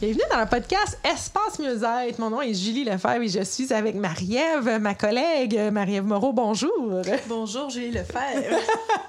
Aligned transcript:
Bienvenue 0.00 0.22
dans 0.30 0.40
le 0.40 0.46
podcast 0.46 0.98
Espace 1.04 1.58
Mieux-être. 1.58 2.18
Mon 2.18 2.30
nom 2.30 2.40
est 2.40 2.54
Julie 2.54 2.84
Lefebvre 2.84 3.20
et 3.20 3.28
je 3.28 3.44
suis 3.44 3.70
avec 3.70 3.94
Marie-Ève, 3.94 4.78
ma 4.80 4.94
collègue. 4.94 5.60
Marie-Ève 5.70 6.04
Moreau, 6.04 6.32
bonjour. 6.32 7.02
Bonjour 7.28 7.68
Julie 7.68 7.90
Lefebvre. 7.90 8.56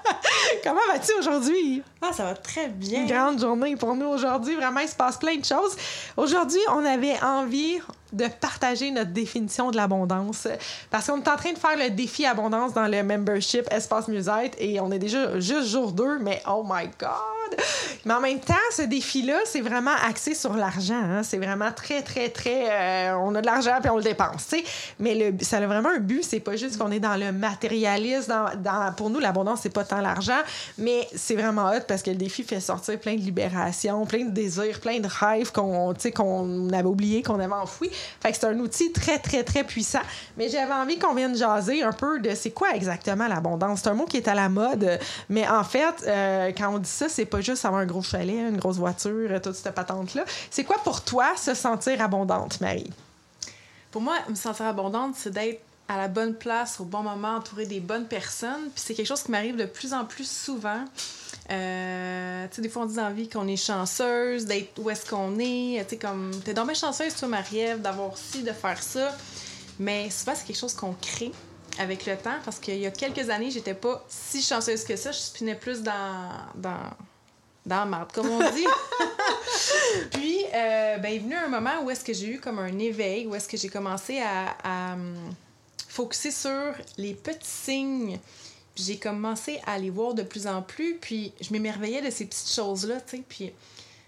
Comment 0.62 0.82
vas-tu 0.92 1.12
aujourd'hui? 1.18 1.82
Ah, 2.02 2.12
ça 2.12 2.24
va 2.24 2.34
très 2.34 2.68
bien. 2.68 3.00
Une 3.00 3.06
grande 3.06 3.40
journée 3.40 3.74
pour 3.74 3.94
nous 3.94 4.04
aujourd'hui. 4.04 4.54
Vraiment, 4.54 4.80
il 4.80 4.88
se 4.88 4.94
passe 4.94 5.16
plein 5.16 5.36
de 5.36 5.44
choses. 5.46 5.74
Aujourd'hui, 6.18 6.60
on 6.70 6.84
avait 6.84 7.18
envie 7.22 7.78
de 8.12 8.26
partager 8.40 8.90
notre 8.90 9.10
définition 9.10 9.70
de 9.70 9.76
l'abondance 9.76 10.48
parce 10.90 11.06
qu'on 11.06 11.18
est 11.18 11.28
en 11.28 11.36
train 11.36 11.52
de 11.52 11.58
faire 11.58 11.76
le 11.76 11.90
défi 11.90 12.26
abondance 12.26 12.72
dans 12.74 12.86
le 12.86 13.02
membership 13.02 13.66
Espace 13.70 14.08
Mieux-être 14.08 14.56
et 14.58 14.80
on 14.80 14.90
est 14.90 14.98
déjà 14.98 15.38
juste 15.40 15.68
jour 15.68 15.92
2, 15.92 16.18
mais 16.18 16.42
oh 16.48 16.64
my 16.68 16.88
God! 16.98 17.60
Mais 18.04 18.14
en 18.14 18.20
même 18.20 18.40
temps, 18.40 18.54
ce 18.72 18.82
défi-là, 18.82 19.38
c'est 19.44 19.60
vraiment 19.60 19.94
axé 20.06 20.34
sur 20.34 20.54
l'argent. 20.54 21.00
Hein. 21.02 21.22
C'est 21.22 21.38
vraiment 21.38 21.70
très, 21.72 22.02
très, 22.02 22.28
très. 22.30 22.68
Euh, 22.70 23.16
on 23.16 23.34
a 23.34 23.40
de 23.40 23.46
l'argent 23.46 23.76
puis 23.80 23.90
on 23.90 23.96
le 23.96 24.02
dépense. 24.02 24.42
sais. 24.42 24.64
Mais 24.98 25.14
le, 25.14 25.44
ça 25.44 25.58
a 25.58 25.66
vraiment 25.66 25.90
un 25.90 25.98
but. 25.98 26.24
C'est 26.24 26.40
pas 26.40 26.56
juste 26.56 26.78
qu'on 26.78 26.90
est 26.90 27.00
dans 27.00 27.16
le 27.16 27.32
matérialisme. 27.32 28.32
Dans, 28.58 28.92
pour 28.96 29.10
nous, 29.10 29.20
l'abondance, 29.20 29.60
c'est 29.62 29.72
pas 29.72 29.84
tant 29.84 30.00
l'argent, 30.00 30.40
mais 30.78 31.06
c'est 31.14 31.36
vraiment 31.36 31.70
hot 31.70 31.82
parce 31.86 32.02
que 32.02 32.10
le 32.10 32.16
défi 32.16 32.42
fait 32.42 32.60
sortir 32.60 32.98
plein 32.98 33.14
de 33.14 33.20
libération, 33.20 34.04
plein 34.06 34.24
de 34.24 34.30
désirs, 34.30 34.80
plein 34.80 34.98
de 34.98 35.08
rêves 35.08 35.52
qu'on 35.52 35.94
qu'on 36.14 36.70
avait 36.72 36.84
oublié, 36.84 37.22
qu'on 37.22 37.38
avait 37.38 37.52
enfouis. 37.52 37.90
Fait 38.20 38.32
que 38.32 38.38
c'est 38.38 38.46
un 38.46 38.58
outil 38.58 38.92
très, 38.92 39.18
très, 39.18 39.44
très 39.44 39.64
puissant. 39.64 40.02
Mais 40.36 40.48
j'avais 40.48 40.72
envie 40.72 40.98
qu'on 40.98 41.14
vienne 41.14 41.36
jaser 41.36 41.82
un 41.82 41.92
peu 41.92 42.20
de 42.20 42.34
c'est 42.34 42.50
quoi 42.50 42.74
exactement 42.74 43.28
l'abondance? 43.28 43.80
C'est 43.82 43.88
un 43.88 43.94
mot 43.94 44.04
qui 44.04 44.16
est 44.16 44.28
à 44.28 44.34
la 44.34 44.48
mode, 44.48 44.98
mais 45.28 45.48
en 45.48 45.64
fait, 45.64 46.04
euh, 46.06 46.52
quand 46.56 46.74
on 46.74 46.78
dit 46.78 46.88
ça, 46.88 47.08
c'est 47.08 47.24
pas 47.24 47.40
juste 47.40 47.64
avoir 47.64 47.82
un 47.82 47.86
gros 47.86 48.02
chalet, 48.02 48.48
une 48.50 48.58
grosse 48.58 48.76
voiture, 48.76 49.28
euh, 49.30 49.38
toute 49.38 49.54
cette 49.54 49.74
patente-là. 49.74 50.24
C'est 50.50 50.64
quoi 50.64 50.76
pour 50.82 51.02
toi 51.02 51.36
se 51.36 51.54
sentir 51.54 52.00
abondante, 52.00 52.60
Marie? 52.60 52.90
Pour 53.90 54.02
moi, 54.02 54.14
me 54.28 54.34
sentir 54.34 54.66
abondante, 54.66 55.14
c'est 55.16 55.30
d'être 55.30 55.60
à 55.88 55.96
la 55.96 56.08
bonne 56.08 56.34
place, 56.34 56.80
au 56.80 56.84
bon 56.84 57.02
moment, 57.02 57.36
entourée 57.36 57.66
des 57.66 57.80
bonnes 57.80 58.06
personnes. 58.06 58.70
Puis 58.74 58.82
c'est 58.84 58.94
quelque 58.94 59.06
chose 59.06 59.22
qui 59.22 59.30
m'arrive 59.30 59.56
de 59.56 59.66
plus 59.66 59.92
en 59.92 60.04
plus 60.04 60.28
souvent. 60.28 60.84
Euh, 61.50 62.46
tu 62.48 62.56
sais, 62.56 62.62
des 62.62 62.68
fois, 62.68 62.82
on 62.82 62.86
dit 62.86 62.96
la 62.96 63.10
vie 63.10 63.28
qu'on 63.28 63.46
est 63.48 63.56
chanceuse, 63.56 64.46
d'être 64.46 64.78
où 64.78 64.88
est-ce 64.90 65.08
qu'on 65.08 65.38
est. 65.38 65.84
Tu 65.84 65.90
sais, 65.90 65.96
comme, 65.96 66.30
t'es 66.44 66.54
donc 66.54 66.74
chanceuse, 66.74 67.14
toi, 67.16 67.28
Marie-Ève, 67.28 67.82
d'avoir 67.82 68.16
ci, 68.16 68.42
de 68.42 68.52
faire 68.52 68.82
ça. 68.82 69.14
Mais 69.78 70.08
souvent, 70.10 70.34
c'est 70.34 70.46
quelque 70.46 70.58
chose 70.58 70.74
qu'on 70.74 70.94
crée 70.94 71.32
avec 71.78 72.06
le 72.06 72.16
temps 72.16 72.36
parce 72.44 72.58
qu'il 72.58 72.78
y 72.78 72.86
a 72.86 72.90
quelques 72.90 73.30
années, 73.30 73.50
j'étais 73.50 73.74
pas 73.74 74.04
si 74.08 74.42
chanceuse 74.42 74.84
que 74.84 74.96
ça. 74.96 75.10
Je 75.10 75.18
spinais 75.18 75.54
plus 75.54 75.82
dans, 75.82 76.30
dans, 76.54 76.90
dans 77.66 77.86
marde, 77.86 78.12
comme 78.12 78.28
on 78.28 78.50
dit. 78.50 78.66
Puis, 80.12 80.44
euh, 80.54 80.98
ben, 80.98 81.12
est 81.12 81.18
venu 81.18 81.34
un 81.34 81.48
moment 81.48 81.82
où 81.82 81.90
est-ce 81.90 82.04
que 82.04 82.12
j'ai 82.12 82.28
eu 82.28 82.40
comme 82.40 82.58
un 82.58 82.78
éveil, 82.78 83.26
où 83.26 83.34
est-ce 83.34 83.48
que 83.48 83.56
j'ai 83.56 83.68
commencé 83.68 84.20
à, 84.20 84.56
à 84.62 84.92
um, 84.94 85.14
focuser 85.92 86.30
sur 86.30 86.72
les 86.96 87.12
petits 87.12 87.38
signes. 87.48 88.18
j'ai 88.74 88.96
commencé 88.96 89.60
à 89.66 89.78
les 89.78 89.90
voir 89.90 90.14
de 90.14 90.22
plus 90.22 90.46
en 90.46 90.62
plus, 90.62 90.96
puis 90.96 91.34
je 91.42 91.52
m'émerveillais 91.52 92.00
de 92.00 92.08
ces 92.08 92.24
petites 92.24 92.50
choses-là, 92.50 92.98
tu 93.02 93.18
sais. 93.18 93.22
Puis, 93.28 93.52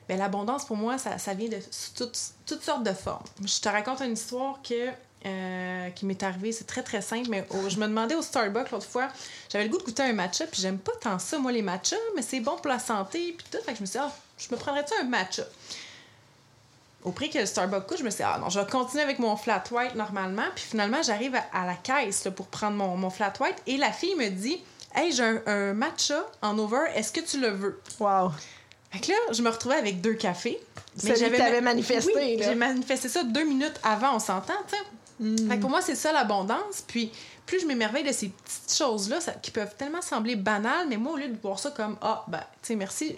ben, 0.08 0.18
l'abondance, 0.18 0.64
pour 0.64 0.76
moi, 0.76 0.96
ça, 0.96 1.18
ça 1.18 1.34
vient 1.34 1.50
de 1.50 1.58
toutes, 1.94 2.18
toutes 2.46 2.62
sortes 2.62 2.84
de 2.84 2.92
formes. 2.94 3.24
Je 3.44 3.60
te 3.60 3.68
raconte 3.68 4.00
une 4.00 4.14
histoire 4.14 4.62
que 4.62 4.88
euh, 5.26 5.90
qui 5.90 6.04
m'est 6.04 6.22
arrivé. 6.22 6.52
C'est 6.52 6.66
très, 6.66 6.82
très 6.82 7.00
simple. 7.00 7.28
Mais 7.30 7.46
je 7.68 7.78
me 7.78 7.86
demandais 7.86 8.14
au 8.14 8.22
Starbucks 8.22 8.70
l'autre 8.70 8.86
fois, 8.86 9.08
j'avais 9.50 9.64
le 9.64 9.70
goût 9.70 9.78
de 9.78 9.84
goûter 9.84 10.02
un 10.02 10.12
matcha, 10.12 10.46
puis 10.46 10.60
j'aime 10.60 10.78
pas 10.78 10.92
tant 11.00 11.18
ça, 11.18 11.38
moi, 11.38 11.52
les 11.52 11.62
matchas, 11.62 11.96
mais 12.16 12.22
c'est 12.22 12.40
bon 12.40 12.56
pour 12.56 12.68
la 12.68 12.78
santé, 12.78 13.34
puis 13.36 13.46
tout. 13.50 13.58
Fait 13.64 13.74
je 13.74 13.80
me 13.82 13.86
suis 13.86 13.98
dit, 13.98 14.04
ah, 14.04 14.12
je 14.38 14.54
me 14.54 14.58
prendrais-tu 14.58 14.94
un 15.00 15.04
matcha? 15.04 15.44
Au 17.04 17.12
prix 17.12 17.28
que 17.28 17.38
le 17.38 17.46
Starbucks 17.46 17.86
coûte, 17.86 17.98
je 17.98 18.04
me 18.04 18.10
suis 18.10 18.18
dit, 18.18 18.22
ah 18.24 18.38
non, 18.40 18.48
je 18.48 18.58
vais 18.58 18.66
continuer 18.66 19.02
avec 19.02 19.18
mon 19.18 19.36
flat 19.36 19.62
white 19.70 19.94
normalement. 19.94 20.46
Puis 20.54 20.64
finalement, 20.64 21.02
j'arrive 21.02 21.36
à, 21.52 21.66
la 21.66 21.74
caisse 21.74 22.28
pour 22.34 22.46
prendre 22.46 22.76
mon, 22.76 22.96
mon, 22.96 23.10
flat 23.10 23.32
white 23.40 23.56
et 23.66 23.76
la 23.76 23.92
fille 23.92 24.14
me 24.14 24.28
dit, 24.30 24.62
hey, 24.94 25.12
j'ai 25.12 25.40
un, 25.46 25.74
matcha 25.74 26.24
en 26.40 26.58
over, 26.58 26.86
est-ce 26.94 27.12
que 27.12 27.20
tu 27.20 27.40
le 27.40 27.48
veux? 27.48 27.80
Wow! 28.00 28.30
Fait 28.90 29.00
que 29.00 29.10
là, 29.10 29.16
je 29.32 29.42
me 29.42 29.50
retrouvais 29.50 29.76
avec 29.76 30.00
deux 30.00 30.14
cafés. 30.14 30.58
Mais 31.02 31.16
j'avais 31.16 31.60
manifesté. 31.60 32.12
Oui, 32.14 32.38
j'ai 32.40 32.54
manifesté 32.54 33.08
ça 33.08 33.24
deux 33.24 33.44
minutes 33.44 33.78
avant, 33.82 34.16
on 34.16 34.20
s'entend, 34.20 34.54
tu 34.68 34.76
sais. 34.76 34.82
Mm. 35.20 35.60
pour 35.60 35.70
moi, 35.70 35.80
c'est 35.80 35.94
ça 35.94 36.12
l'abondance. 36.12 36.84
Puis 36.86 37.12
plus 37.46 37.60
je 37.60 37.66
m'émerveille 37.66 38.04
de 38.04 38.12
ces 38.12 38.28
petites 38.28 38.76
choses-là 38.76 39.18
qui 39.42 39.50
peuvent 39.50 39.74
tellement 39.76 40.02
sembler 40.02 40.36
banales, 40.36 40.86
mais 40.88 40.96
moi, 40.96 41.12
au 41.12 41.16
lieu 41.16 41.28
de 41.28 41.38
voir 41.40 41.58
ça 41.58 41.70
comme 41.70 41.96
Ah, 42.00 42.24
ben, 42.28 42.38
tu 42.38 42.68
sais, 42.68 42.76
merci, 42.76 43.16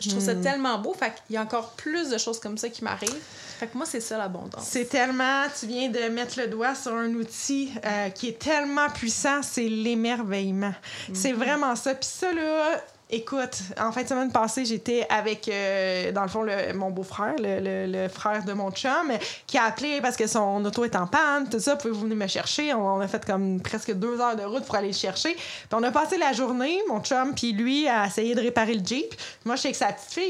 je, 0.00 0.10
trouve 0.10 0.24
ça 0.24 0.34
mm. 0.34 0.42
tellement 0.42 0.78
beau. 0.78 0.94
Fait 0.94 1.12
qu'il 1.26 1.34
y 1.34 1.36
a 1.36 1.42
encore 1.42 1.72
plus 1.72 2.10
de 2.10 2.18
choses 2.18 2.40
comme 2.40 2.58
ça 2.58 2.68
qui 2.68 2.82
m'arrivent. 2.84 3.22
Fait 3.58 3.66
que 3.66 3.76
moi, 3.76 3.86
c'est 3.86 4.00
ça 4.00 4.16
l'abondance. 4.16 4.64
C'est 4.64 4.86
tellement, 4.86 5.44
tu 5.58 5.66
viens 5.66 5.90
de 5.90 6.08
mettre 6.08 6.40
le 6.40 6.46
doigt 6.46 6.74
sur 6.74 6.94
un 6.94 7.12
outil 7.12 7.70
euh, 7.84 8.08
qui 8.08 8.28
est 8.28 8.38
tellement 8.38 8.88
puissant, 8.88 9.42
c'est 9.42 9.68
l'émerveillement. 9.68 10.72
C'est 11.12 11.32
mm-hmm. 11.32 11.34
vraiment 11.34 11.76
ça. 11.76 11.94
Puis 11.94 12.08
ça, 12.10 12.32
là, 12.32 12.82
Écoute, 13.12 13.62
en 13.80 13.90
fin 13.90 14.04
de 14.04 14.08
semaine 14.08 14.30
passée, 14.30 14.64
j'étais 14.64 15.04
avec, 15.08 15.48
euh, 15.48 16.12
dans 16.12 16.22
le 16.22 16.28
fond, 16.28 16.46
mon 16.76 16.90
beau-frère, 16.90 17.34
le, 17.40 18.06
frère 18.06 18.44
de 18.44 18.52
mon 18.52 18.70
chum, 18.70 19.10
qui 19.48 19.58
a 19.58 19.64
appelé 19.64 20.00
parce 20.00 20.16
que 20.16 20.28
son 20.28 20.64
auto 20.64 20.84
est 20.84 20.94
en 20.94 21.08
panne, 21.08 21.48
tout 21.50 21.58
ça. 21.58 21.74
Pouvez-vous 21.74 22.02
venir 22.02 22.16
me 22.16 22.28
chercher? 22.28 22.72
On, 22.72 23.00
a 23.00 23.08
fait 23.08 23.24
comme 23.24 23.60
presque 23.60 23.92
deux 23.94 24.20
heures 24.20 24.36
de 24.36 24.44
route 24.44 24.64
pour 24.64 24.76
aller 24.76 24.88
le 24.88 24.94
chercher. 24.94 25.34
Puis 25.34 25.68
on 25.72 25.82
a 25.82 25.90
passé 25.90 26.18
la 26.18 26.32
journée, 26.32 26.78
mon 26.88 27.00
chum, 27.00 27.34
puis 27.34 27.52
lui, 27.52 27.88
à 27.88 28.06
essayer 28.06 28.36
de 28.36 28.40
réparer 28.40 28.74
le 28.74 28.84
Jeep. 28.84 29.12
Moi, 29.44 29.56
je 29.56 29.60
suis 29.60 29.68
avec 29.68 29.76
sa 29.76 29.88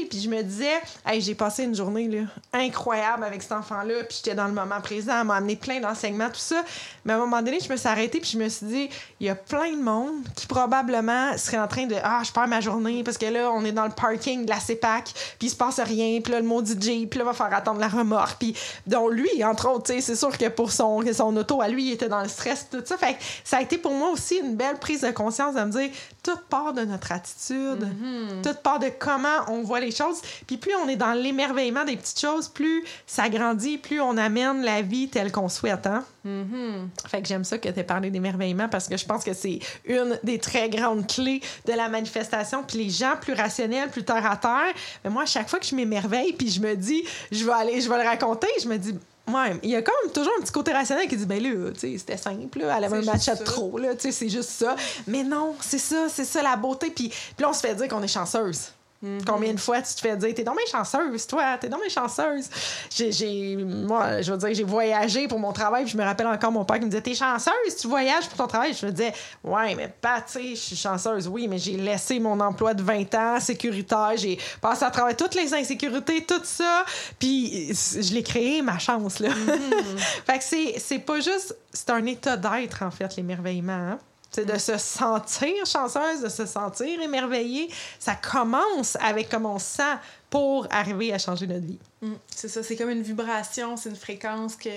puis 0.09 0.19
je 0.19 0.29
me 0.29 0.41
disais, 0.41 0.81
hey, 1.05 1.21
j'ai 1.21 1.35
passé 1.35 1.65
une 1.65 1.75
journée 1.75 2.07
là, 2.07 2.21
incroyable 2.51 3.23
avec 3.23 3.43
cet 3.43 3.51
enfant-là, 3.51 4.05
puis 4.09 4.17
j'étais 4.23 4.35
dans 4.35 4.47
le 4.47 4.53
moment 4.53 4.81
présent, 4.81 5.19
elle 5.21 5.27
m'a 5.27 5.35
amené 5.35 5.55
plein 5.55 5.79
d'enseignements, 5.79 6.29
tout 6.29 6.35
ça. 6.37 6.63
Mais 7.05 7.13
à 7.13 7.17
un 7.17 7.19
moment 7.19 7.43
donné, 7.43 7.59
je 7.59 7.71
me 7.71 7.77
suis 7.77 7.87
arrêtée, 7.87 8.19
puis 8.19 8.31
je 8.31 8.37
me 8.39 8.49
suis 8.49 8.65
dit, 8.65 8.89
il 9.19 9.27
y 9.27 9.29
a 9.29 9.35
plein 9.35 9.71
de 9.71 9.81
monde 9.81 10.15
qui 10.35 10.47
probablement 10.47 11.37
serait 11.37 11.59
en 11.59 11.67
train 11.67 11.85
de, 11.85 11.95
ah, 12.03 12.21
je 12.25 12.31
perds 12.31 12.47
ma 12.47 12.59
journée 12.59 12.70
parce 13.03 13.17
que 13.17 13.25
là, 13.25 13.51
on 13.51 13.63
est 13.65 13.71
dans 13.71 13.85
le 13.85 13.91
parking 13.91 14.45
de 14.45 14.49
la 14.49 14.59
CEPAC, 14.59 15.11
puis 15.39 15.47
il 15.47 15.49
se 15.49 15.55
passe 15.55 15.79
rien, 15.79 16.19
puis 16.21 16.31
là, 16.33 16.39
le 16.39 16.45
maudit 16.45 16.75
Jeep, 16.79 17.09
puis 17.09 17.19
là, 17.19 17.25
va 17.25 17.33
faire 17.33 17.53
attendre 17.53 17.79
la 17.79 17.87
remorque. 17.87 18.37
Puis, 18.39 18.55
donc, 18.87 19.11
lui, 19.11 19.43
entre 19.43 19.69
autres, 19.69 19.93
c'est 19.99 20.15
sûr 20.15 20.37
que 20.37 20.47
pour 20.49 20.71
son, 20.71 21.01
son 21.13 21.35
auto, 21.35 21.61
à 21.61 21.67
lui, 21.67 21.87
il 21.87 21.91
était 21.93 22.09
dans 22.09 22.21
le 22.21 22.29
stress, 22.29 22.67
tout 22.71 22.81
ça. 22.85 22.97
Fait 22.97 23.13
que 23.13 23.19
ça 23.43 23.57
a 23.57 23.61
été 23.61 23.77
pour 23.77 23.93
moi 23.93 24.09
aussi 24.09 24.37
une 24.37 24.55
belle 24.55 24.77
prise 24.79 25.01
de 25.01 25.11
conscience 25.11 25.55
de 25.55 25.61
me 25.61 25.71
dire, 25.71 25.89
toute 26.23 26.41
part 26.49 26.73
de 26.73 26.81
notre 26.81 27.11
attitude, 27.11 27.83
mm-hmm. 27.83 28.41
toute 28.43 28.59
part 28.61 28.79
de 28.79 28.89
comment 28.99 29.27
on 29.47 29.63
voit 29.63 29.79
les 29.79 29.91
choses. 29.91 30.21
Puis 30.45 30.57
plus 30.57 30.73
on 30.75 30.87
est 30.87 30.95
dans 30.95 31.13
l'émerveillement 31.13 31.83
des 31.83 31.97
petites 31.97 32.19
choses, 32.19 32.47
plus 32.47 32.83
ça 33.07 33.29
grandit, 33.29 33.77
plus 33.77 33.99
on 34.01 34.17
amène 34.17 34.61
la 34.61 34.81
vie 34.81 35.09
telle 35.09 35.31
qu'on 35.31 35.49
souhaite. 35.49 35.87
Hein? 35.87 36.03
Mm-hmm. 36.25 37.07
Fait 37.07 37.21
que 37.21 37.27
j'aime 37.27 37.43
ça 37.43 37.57
que 37.57 37.69
tu 37.69 37.79
aies 37.79 37.83
parlé 37.83 38.11
d'émerveillement 38.11 38.69
parce 38.69 38.87
que 38.87 38.97
je 38.97 39.05
pense 39.05 39.23
que 39.23 39.33
c'est 39.33 39.59
une 39.85 40.19
des 40.23 40.37
très 40.37 40.69
grandes 40.69 41.07
clés 41.07 41.41
de 41.65 41.73
la 41.73 41.89
manifestation. 41.89 42.60
Puis 42.67 42.77
les 42.77 42.89
gens 42.89 43.13
plus 43.19 43.33
rationnels, 43.33 43.89
plus 43.89 44.03
terre 44.03 44.25
à 44.29 44.37
terre, 44.37 44.73
mais 45.03 45.09
moi, 45.09 45.23
à 45.23 45.25
chaque 45.25 45.49
fois 45.49 45.59
que 45.59 45.65
je 45.65 45.75
m'émerveille, 45.75 46.33
puis 46.33 46.49
je 46.49 46.61
me 46.61 46.75
dis, 46.75 47.03
je 47.31 47.45
vais 47.45 47.51
aller, 47.51 47.81
je 47.81 47.89
vais 47.89 48.01
le 48.01 48.07
raconter, 48.07 48.47
je 48.61 48.67
me 48.67 48.77
dis, 48.77 48.95
Ouais, 49.27 49.55
il 49.61 49.69
y 49.69 49.75
a 49.75 49.81
quand 49.81 49.93
même 50.03 50.11
toujours 50.11 50.33
un 50.37 50.41
petit 50.41 50.51
côté 50.51 50.73
rationnel 50.73 51.07
qui 51.07 51.15
dit 51.15 51.25
ben 51.25 51.41
là, 51.41 51.71
tu 51.71 51.79
sais, 51.79 51.97
c'était 51.97 52.17
simple, 52.17 52.59
là, 52.59 52.75
elle 52.77 52.83
avait 52.83 52.97
un 52.97 53.01
match 53.03 53.27
de 53.27 53.43
trop, 53.43 53.77
là, 53.77 53.93
tu 53.93 54.01
sais, 54.01 54.11
c'est 54.11 54.29
juste 54.29 54.49
ça. 54.49 54.75
Mais 55.07 55.23
non, 55.23 55.55
c'est 55.61 55.77
ça, 55.77 56.07
c'est 56.09 56.25
ça 56.25 56.41
la 56.41 56.55
beauté. 56.55 56.89
Puis, 56.89 57.09
puis 57.09 57.35
là, 57.39 57.49
on 57.49 57.53
se 57.53 57.59
fait 57.59 57.75
dire 57.75 57.87
qu'on 57.87 58.01
est 58.01 58.07
chanceuse. 58.07 58.71
Mm-hmm. 59.03 59.25
Combien 59.25 59.53
de 59.53 59.59
fois 59.59 59.81
tu 59.81 59.95
te 59.95 59.99
fais 59.99 60.15
dire, 60.15 60.33
t'es 60.35 60.43
donc 60.43 60.57
bien 60.57 60.65
chanceuse, 60.71 61.25
toi, 61.25 61.57
t'es 61.59 61.69
donc 61.69 61.81
bien 61.81 61.89
chanceuse. 61.89 62.49
J'ai, 62.95 63.55
moi, 63.55 64.21
je 64.21 64.31
veux 64.31 64.37
dire, 64.37 64.53
j'ai 64.53 64.63
voyagé 64.63 65.27
pour 65.27 65.39
mon 65.39 65.51
travail, 65.51 65.83
puis 65.85 65.93
je 65.93 65.97
me 65.97 66.03
rappelle 66.03 66.27
encore 66.27 66.51
mon 66.51 66.65
père 66.65 66.77
qui 66.77 66.85
me 66.85 66.89
disait, 66.89 67.01
t'es 67.01 67.15
chanceuse, 67.15 67.75
tu 67.79 67.87
voyages 67.87 68.27
pour 68.27 68.37
ton 68.37 68.47
travail? 68.47 68.75
Je 68.79 68.85
me 68.85 68.91
disais, 68.91 69.13
ouais, 69.43 69.73
mais 69.73 69.87
pas, 69.87 70.21
tu 70.21 70.33
sais, 70.33 70.49
je 70.49 70.61
suis 70.61 70.75
chanceuse, 70.75 71.27
oui, 71.27 71.47
mais 71.47 71.57
j'ai 71.57 71.77
laissé 71.77 72.19
mon 72.19 72.39
emploi 72.39 72.75
de 72.75 72.83
20 72.83 73.15
ans 73.15 73.39
sécuritaire, 73.39 74.13
j'ai 74.17 74.37
passé 74.61 74.85
à 74.85 74.91
travers 74.91 75.17
toutes 75.17 75.33
les 75.33 75.51
insécurités, 75.53 76.23
tout 76.23 76.41
ça, 76.43 76.85
puis 77.17 77.73
je 77.73 78.13
l'ai 78.13 78.23
créé, 78.23 78.61
ma 78.61 78.77
chance, 78.77 79.19
là. 79.19 79.29
Mm-hmm. 79.29 79.97
fait 80.25 80.37
que 80.37 80.43
c'est, 80.43 80.75
c'est 80.77 80.99
pas 80.99 81.19
juste, 81.19 81.55
c'est 81.73 81.89
un 81.89 82.05
état 82.05 82.37
d'être, 82.37 82.83
en 82.83 82.91
fait, 82.91 83.15
l'émerveillement, 83.15 83.73
hein? 83.73 83.99
C'est 84.31 84.45
de 84.45 84.57
se 84.57 84.77
sentir 84.77 85.65
chanceuse, 85.65 86.21
de 86.21 86.29
se 86.29 86.45
sentir 86.45 87.01
émerveillée. 87.01 87.69
Ça 87.99 88.15
commence 88.15 88.95
avec 89.01 89.29
comment 89.29 89.55
on 89.55 89.59
se 89.59 89.75
sent 89.77 89.97
pour 90.29 90.67
arriver 90.71 91.13
à 91.13 91.19
changer 91.19 91.47
notre 91.47 91.65
vie. 91.65 91.79
Mm, 92.01 92.13
c'est 92.33 92.47
ça, 92.47 92.63
c'est 92.63 92.77
comme 92.77 92.89
une 92.89 93.01
vibration, 93.01 93.75
c'est 93.75 93.89
une 93.89 93.95
fréquence 93.95 94.55
que 94.55 94.69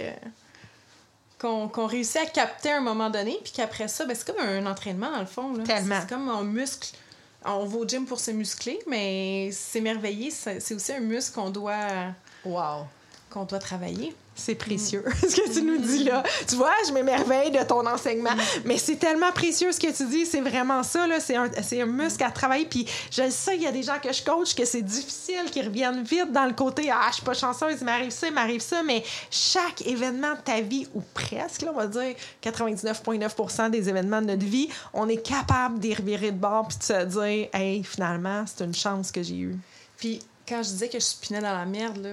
qu'on 1.39 1.87
réussit 1.87 2.17
à 2.17 2.27
capter 2.27 2.71
à 2.71 2.79
un 2.79 2.81
moment 2.81 3.11
donné, 3.11 3.39
puis 3.43 3.53
qu'après 3.53 3.87
ça, 3.87 4.06
ben, 4.06 4.17
c'est 4.17 4.27
comme 4.27 4.43
un 4.43 4.65
entraînement 4.65 5.11
dans 5.11 5.21
le 5.21 5.27
fond. 5.27 5.53
Tellement. 5.62 5.99
C'est 6.01 6.09
comme 6.09 6.29
un 6.31 6.43
muscle. 6.43 6.97
On 7.45 7.67
va 7.67 7.77
au 7.77 7.87
gym 7.87 8.06
pour 8.06 8.19
se 8.19 8.31
muscler, 8.31 8.79
mais 8.87 9.51
s'émerveiller, 9.53 10.31
c'est 10.31 10.73
aussi 10.73 10.93
un 10.93 11.01
muscle 11.01 11.35
qu'on 11.35 11.51
doit, 11.51 12.15
wow. 12.47 12.87
qu'on 13.29 13.45
doit 13.45 13.59
travailler. 13.59 14.17
C'est 14.34 14.56
précieux 14.56 15.04
ce 15.20 15.36
que 15.36 15.52
tu 15.52 15.62
nous 15.62 15.78
dis 15.78 16.04
là. 16.04 16.22
Tu 16.48 16.56
vois, 16.56 16.72
je 16.86 16.92
m'émerveille 16.92 17.52
de 17.52 17.62
ton 17.62 17.86
enseignement. 17.86 18.34
Mais 18.64 18.78
c'est 18.78 18.96
tellement 18.96 19.31
précieux 19.32 19.70
ce 19.70 19.78
que 19.78 19.92
tu 19.94 20.06
dis. 20.06 20.26
C'est 20.26 20.40
vraiment 20.40 20.82
ça. 20.82 21.06
C'est 21.20 21.36
un, 21.36 21.48
un 21.48 21.86
muscle 21.86 22.22
à 22.25 22.31
travailler. 22.31 22.66
Puis 22.66 22.86
je 23.10 23.31
sais, 23.31 23.56
il 23.56 23.62
y 23.62 23.66
a 23.66 23.72
des 23.72 23.82
gens 23.82 23.98
que 24.02 24.12
je 24.12 24.25
coach 24.25 24.54
que 24.54 24.64
c'est 24.64 24.82
difficile, 24.82 25.50
qui 25.50 25.62
reviennent 25.62 26.02
vite 26.02 26.32
dans 26.32 26.46
le 26.46 26.52
côté 26.52 26.90
Ah, 26.90 27.06
je 27.10 27.14
suis 27.14 27.22
pas 27.22 27.34
chanceuse, 27.34 27.76
il 27.81 27.84
m'arrive 27.84 28.10
ça, 28.10 28.26
il 28.26 28.34
m'arrive 28.34 28.60
ça. 28.60 28.82
Mais 28.82 29.04
chaque 29.31 29.86
événement 29.86 30.32
de 30.32 30.40
ta 30.40 30.60
vie, 30.60 30.88
ou 30.94 31.02
presque, 31.14 31.62
là, 31.62 31.70
on 31.72 31.76
va 31.76 31.86
dire 31.86 32.14
99,9% 32.42 33.70
des 33.70 33.88
événements 33.88 34.20
de 34.20 34.26
notre 34.26 34.44
vie, 34.44 34.69
on 34.92 35.08
est 35.08 35.22
capable 35.22 35.78
d'y 35.78 35.94
revirer 35.94 36.32
de 36.32 36.38
bord 36.38 36.66
puis 36.69 36.78
de 36.78 36.82
se 36.82 37.04
dire 37.04 37.48
Hey, 37.52 37.84
finalement, 37.84 38.44
c'est 38.46 38.64
une 38.64 38.75
chance 38.75 39.12
que 39.12 39.22
j'ai 39.22 39.38
eue. 39.38 39.56
Puis 39.96 40.20
quand 40.48 40.62
je 40.62 40.70
disais 40.70 40.88
que 40.88 40.98
je 40.98 41.04
spinais 41.04 41.40
dans 41.40 41.56
la 41.56 41.66
merde, 41.66 41.98
là 41.98 42.10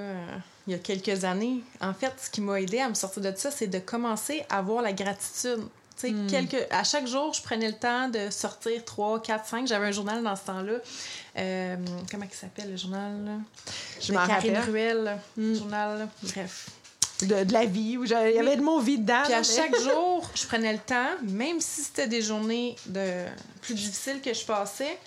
il 0.68 0.74
y 0.74 0.76
a 0.76 0.80
quelques 0.80 1.24
années. 1.24 1.62
En 1.80 1.94
fait, 1.94 2.14
ce 2.22 2.30
qui 2.30 2.42
m'a 2.42 2.62
aidé 2.62 2.80
à 2.80 2.90
me 2.90 2.94
sortir 2.94 3.24
de 3.24 3.34
ça, 3.36 3.52
c'est 3.52 3.68
de 3.68 3.80
commencer 3.80 4.44
à 4.50 4.60
avoir 4.60 4.82
la 4.82 4.94
gratitude. 4.94 5.68
Hmm. 6.04 6.28
Quelques... 6.28 6.68
À 6.72 6.84
chaque 6.84 7.08
jour, 7.08 7.34
je 7.34 7.42
prenais 7.42 7.68
le 7.68 7.78
temps 7.78 8.10
de 8.10 8.30
sortir 8.30 8.84
3, 8.84 9.22
4, 9.22 9.46
5. 9.46 9.68
J'avais 9.68 9.88
un 9.88 9.92
journal 9.92 10.24
dans 10.24 10.36
ce 10.36 10.46
temps-là. 10.46 10.74
Euh, 11.38 11.76
comment 12.10 12.26
il 12.30 12.36
s'appelle 12.36 12.72
le 12.72 12.78
journal? 12.78 13.40
Je 14.00 14.14
m'en 14.14 14.26
rappelle. 14.26 14.58
Ruel, 14.60 15.18
hmm. 15.38 15.56
journal, 15.56 16.08
bref. 16.24 16.70
De, 17.22 17.44
de, 17.44 17.54
la 17.54 17.66
vie, 17.66 17.98
où 17.98 18.04
il 18.04 18.10
y 18.10 18.16
avait 18.16 18.56
de 18.56 18.64
mon 18.64 18.80
vie 18.80 18.98
dedans. 18.98 19.22
Puis 19.26 19.34
à 19.34 19.44
chaque 19.44 19.80
jour, 19.84 20.28
je 20.34 20.48
prenais 20.48 20.74
le 20.74 20.80
temps, 20.80 21.10
même 21.22 21.62
si 21.62 21.82
c'était 21.82 22.08
des 22.08 22.24
journées 22.24 22.76
de 22.88 23.26
plus 23.62 23.76
difficiles 23.76 24.22
que 24.22 24.34
je 24.34 24.44
passais, 24.44 24.98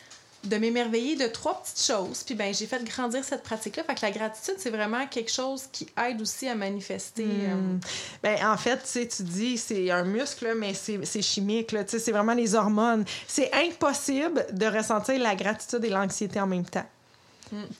de 0.44 0.56
m'émerveiller 0.56 1.16
de 1.16 1.26
trois 1.26 1.62
petites 1.62 1.82
choses. 1.82 2.22
Puis 2.22 2.34
ben 2.34 2.52
j'ai 2.54 2.66
fait 2.66 2.82
grandir 2.84 3.24
cette 3.24 3.42
pratique-là. 3.42 3.84
Fait 3.84 3.94
que 3.94 4.02
la 4.02 4.10
gratitude, 4.10 4.54
c'est 4.58 4.70
vraiment 4.70 5.06
quelque 5.06 5.30
chose 5.30 5.64
qui 5.72 5.86
aide 6.06 6.20
aussi 6.20 6.48
à 6.48 6.54
manifester. 6.54 7.24
Euh, 7.24 7.54
hmm. 7.54 7.80
Ben, 8.22 8.46
en 8.46 8.56
fait, 8.56 8.80
tu 9.08 9.22
dis, 9.22 9.58
c'est 9.58 9.90
un 9.90 10.04
muscle, 10.04 10.54
mais 10.56 10.74
c'est 10.74 11.22
chimique. 11.22 11.74
C'est 11.86 12.12
vraiment 12.12 12.34
les 12.34 12.54
hormones. 12.54 13.04
C'est 13.26 13.50
impossible 13.54 14.46
de 14.52 14.66
ressentir 14.66 15.18
la 15.18 15.34
gratitude 15.34 15.84
et 15.84 15.90
l'anxiété 15.90 16.40
en 16.40 16.46
même 16.46 16.64
temps. 16.64 16.86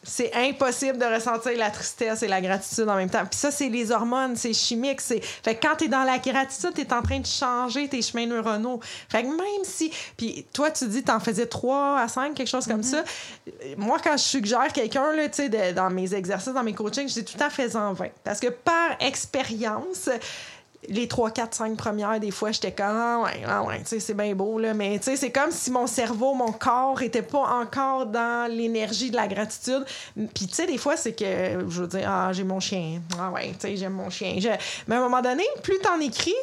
C'est 0.03 0.33
impossible 0.35 0.99
de 0.99 1.05
ressentir 1.05 1.57
la 1.57 1.71
tristesse 1.71 2.23
et 2.23 2.29
la 2.29 2.41
gratitude 2.41 2.89
en 2.89 2.97
même 2.97 3.11
temps. 3.11 3.25
Puis 3.25 3.39
ça, 3.39 3.51
c'est 3.51 3.69
les 3.69 3.91
hormones, 3.91 4.37
c'est 4.37 4.53
chimique. 4.53 5.01
C'est... 5.01 5.21
Fait 5.21 5.55
que 5.55 5.67
quand 5.67 5.77
t'es 5.77 5.89
dans 5.89 6.05
la 6.05 6.19
gratitude, 6.19 6.73
t'es 6.75 6.93
en 6.93 7.03
train 7.03 7.21
de 7.21 7.27
changer 7.27 7.89
tes 7.89 8.03
chemins 8.03 8.27
neuronaux. 8.27 8.81
Fait 9.09 9.23
que 9.23 9.29
même 9.29 9.65
si... 9.65 9.93
Puis 10.17 10.47
toi, 10.53 10.71
tu 10.71 10.87
dis 10.89 11.03
t'en 11.03 11.21
faisais 11.21 11.47
3 11.47 12.01
à 12.01 12.09
5, 12.09 12.35
quelque 12.35 12.49
chose 12.49 12.67
comme 12.67 12.81
mm-hmm. 12.81 13.05
ça. 13.05 13.05
Moi, 13.77 13.99
quand 14.03 14.17
je 14.17 14.23
suggère 14.23 14.73
quelqu'un, 14.73 15.13
là, 15.13 15.29
tu 15.29 15.49
sais, 15.49 15.73
dans 15.73 15.91
mes 15.91 16.15
exercices, 16.15 16.53
dans 16.53 16.63
mes 16.63 16.75
coachings, 16.75 17.09
je 17.09 17.15
dis 17.15 17.25
tout 17.25 17.39
fais-en 17.51 17.93
20. 17.93 18.07
Parce 18.23 18.41
que 18.41 18.49
par 18.49 18.97
expérience 19.01 20.09
les 20.89 21.09
3, 21.09 21.31
4, 21.31 21.55
5 21.55 21.77
premières, 21.77 22.21
des 22.21 22.31
fois, 22.31 22.53
j'étais 22.53 22.73
comme, 22.73 22.87
ah 22.89 23.23
ouais, 23.25 23.43
ah 23.47 23.63
ouais, 23.63 23.79
tu 23.81 23.87
sais, 23.87 24.01
c'est 24.01 24.15
bien 24.15 24.35
beau, 24.35 24.59
là, 24.59 24.75
mais 24.75 24.99
tu 24.99 25.05
sais, 25.05 25.17
c'est 25.17 25.31
comme 25.31 25.51
si 25.51 25.71
mon 25.71 25.87
cerveau, 25.87 26.35
mon 26.35 26.53
corps 26.53 27.03
était 27.03 27.23
pas 27.23 27.61
encore 27.61 28.07
dans 28.07 28.51
l'énergie 28.51 29.11
de 29.11 29.17
la 29.17 29.27
gratitude. 29.27 29.85
Puis, 30.15 30.47
tu 30.47 30.55
sais, 30.55 30.67
des 30.67 30.79
fois, 30.79 30.97
c'est 30.97 31.13
que, 31.13 31.25
je 31.69 31.83
veux 31.83 31.89
dire, 31.89 32.09
ah, 32.09 32.33
j'ai 32.33 32.45
mon 32.45 32.61
chien. 32.61 33.01
Ah 33.19 33.31
ouais, 33.31 33.53
tu 33.53 33.61
sais, 33.61 33.77
j'aime 33.77 33.95
mon 33.95 34.11
chien. 34.11 34.37
Mais 34.87 34.97
à 34.97 34.99
un 34.99 35.03
moment 35.03 35.23
donné, 35.23 35.45
plus 35.63 35.79
t'en 35.79 35.99
écris, 36.01 36.35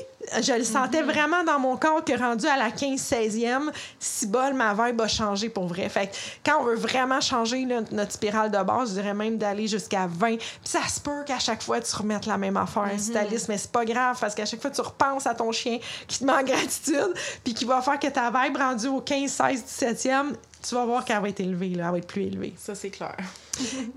je 0.41 0.53
le 0.53 0.63
sentais 0.63 1.01
mhm. 1.01 1.11
vraiment 1.11 1.43
dans 1.43 1.59
mon 1.59 1.77
corps 1.77 2.03
que 2.03 2.17
rendu 2.17 2.45
à 2.47 2.57
la 2.57 2.69
15-16e, 2.69 3.71
si 3.99 4.27
bol, 4.27 4.53
ma 4.53 4.73
vibe 4.73 5.01
a 5.01 5.07
changé 5.07 5.49
pour 5.49 5.67
vrai. 5.67 5.89
Fait 5.89 6.07
que 6.07 6.15
quand 6.45 6.61
on 6.61 6.65
veut 6.65 6.75
vraiment 6.75 7.21
changer 7.21 7.65
notre 7.65 8.11
spirale 8.11 8.51
de 8.51 8.63
base, 8.63 8.89
je 8.89 9.01
dirais 9.01 9.13
même 9.13 9.37
d'aller 9.37 9.67
jusqu'à 9.67 10.07
20. 10.07 10.37
Puis 10.37 10.47
ça 10.63 10.87
se 10.87 10.99
peut 10.99 11.23
qu'à 11.25 11.39
chaque 11.39 11.63
fois, 11.63 11.79
tu 11.81 11.95
remettes 11.95 12.25
la 12.25 12.37
même 12.37 12.57
affaire, 12.57 12.83
mm 12.83 13.21
mais 13.47 13.57
c'est 13.57 13.71
pas 13.71 13.85
grave 13.85 14.17
parce 14.19 14.35
qu'à 14.35 14.45
chaque 14.45 14.61
fois, 14.61 14.71
tu 14.71 14.81
repenses 14.81 15.25
à 15.25 15.33
ton 15.33 15.51
chien 15.51 15.79
qui 16.07 16.19
te 16.19 16.23
en 16.31 16.43
gratitude, 16.43 17.13
puis 17.43 17.53
qui 17.53 17.65
va 17.65 17.81
faire 17.81 17.99
que 17.99 18.07
ta 18.07 18.29
vibe 18.31 18.57
rendue 18.57 18.87
au 18.87 19.01
15, 19.01 19.29
16, 19.29 19.63
17e, 19.81 20.33
tu 20.61 20.75
vas 20.75 20.85
voir 20.85 21.05
qu'elle 21.05 21.21
va 21.21 21.29
être 21.29 21.39
élevée, 21.39 21.69
là, 21.69 21.85
elle 21.85 21.91
va 21.91 21.97
être 21.97 22.07
plus 22.07 22.23
élevée. 22.23 22.53
Ça, 22.57 22.75
c'est 22.75 22.89
clair. 22.89 23.17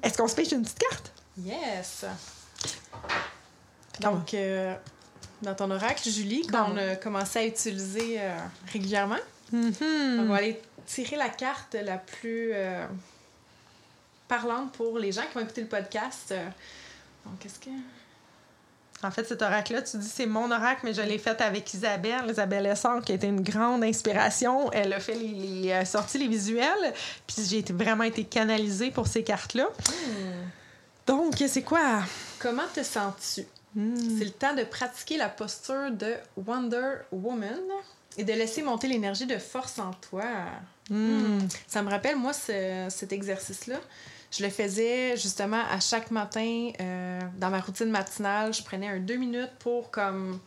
Est-ce 0.02 0.16
qu'on 0.16 0.28
se 0.28 0.34
pêche 0.34 0.52
une 0.52 0.62
petite 0.62 0.78
carte? 0.78 1.12
Yes! 1.38 2.04
Donc, 4.00 4.34
euh, 4.34 4.74
dans 5.44 5.54
ton 5.54 5.70
oracle, 5.70 6.08
Julie, 6.08 6.46
qu'on 6.46 6.76
a 6.76 6.96
commencé 6.96 7.38
à 7.38 7.46
utiliser 7.46 8.16
euh, 8.18 8.36
régulièrement. 8.72 9.18
Mm-hmm. 9.52 10.20
On 10.20 10.24
va 10.26 10.36
aller 10.36 10.60
tirer 10.86 11.16
la 11.16 11.28
carte 11.28 11.74
la 11.74 11.98
plus 11.98 12.50
euh, 12.52 12.86
parlante 14.28 14.72
pour 14.72 14.98
les 14.98 15.12
gens 15.12 15.22
qui 15.22 15.34
vont 15.34 15.40
écouter 15.40 15.62
le 15.62 15.68
podcast. 15.68 16.34
Donc, 17.24 17.38
qu'est-ce 17.40 17.58
que. 17.58 17.70
En 19.02 19.10
fait, 19.10 19.24
cet 19.24 19.42
oracle-là, 19.42 19.82
tu 19.82 19.98
dis 19.98 20.08
c'est 20.08 20.26
mon 20.26 20.50
oracle, 20.50 20.80
mais 20.84 20.94
je 20.94 21.02
l'ai 21.02 21.18
fait 21.18 21.38
avec 21.42 21.74
Isabelle, 21.74 22.24
Isabelle 22.30 22.64
Essor, 22.64 23.02
qui 23.02 23.12
a 23.12 23.14
été 23.16 23.26
une 23.26 23.42
grande 23.42 23.84
inspiration. 23.84 24.72
Elle 24.72 24.94
a 24.94 25.00
fait 25.00 25.14
les, 25.14 25.84
sorties 25.84 26.18
les 26.18 26.28
visuels, 26.28 26.94
puis 27.26 27.44
j'ai 27.46 27.62
vraiment 27.70 28.04
été 28.04 28.24
canalisée 28.24 28.90
pour 28.90 29.06
ces 29.06 29.22
cartes-là. 29.22 29.66
Hmm. 29.88 30.48
Donc, 31.06 31.34
c'est 31.46 31.62
quoi? 31.62 32.02
Comment 32.38 32.66
te 32.74 32.82
sens-tu? 32.82 33.44
Hmm. 33.74 34.18
C'est 34.18 34.24
le 34.24 34.30
temps 34.30 34.54
de 34.54 34.62
pratiquer 34.62 35.16
la 35.16 35.28
posture 35.28 35.90
de 35.90 36.14
Wonder 36.36 36.96
Woman 37.12 37.60
et 38.16 38.24
de 38.24 38.32
laisser 38.32 38.62
monter 38.62 38.86
l'énergie 38.86 39.26
de 39.26 39.38
force 39.38 39.78
en 39.78 39.92
toi. 39.94 40.24
Hmm. 40.90 41.40
Ça 41.66 41.82
me 41.82 41.90
rappelle, 41.90 42.16
moi, 42.16 42.32
cet 42.32 43.12
exercice-là. 43.12 43.76
Je 44.30 44.42
le 44.42 44.50
faisais 44.50 45.16
justement 45.16 45.62
à 45.70 45.78
chaque 45.80 46.10
matin 46.10 46.70
euh, 46.80 47.20
dans 47.38 47.50
ma 47.50 47.60
routine 47.60 47.90
matinale. 47.90 48.52
Je 48.52 48.62
prenais 48.62 48.88
un 48.88 48.98
deux 48.98 49.16
minutes 49.16 49.52
pour 49.60 49.90
comme 49.90 50.40